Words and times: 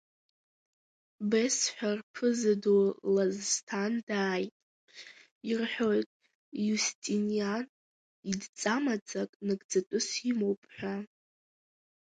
Бес 1.29 1.57
ҳәа 1.75 1.91
рԥыза 1.97 2.53
ду 2.63 2.81
Лазсҭан 3.13 3.93
дааит, 4.07 4.53
ирҳәоит 5.49 6.09
Иустиниан 6.65 7.65
идҵа-маӡак 8.31 9.31
нагӡатәыс 9.45 10.07
имоуп 10.29 10.61
ҳәа. 10.75 10.95